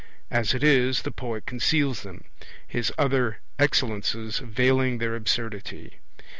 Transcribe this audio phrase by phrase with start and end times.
[0.31, 2.23] As it is, the poet conceals them,
[2.67, 5.99] his other excellences veiling their absurdity.